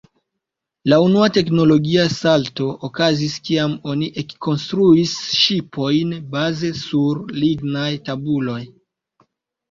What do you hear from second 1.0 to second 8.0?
unua teknologia salto okazis kiam oni ekkonstruis ŝipojn baze sur lignaj